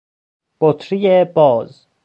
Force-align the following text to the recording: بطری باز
بطری 0.59 1.23
باز 1.25 1.87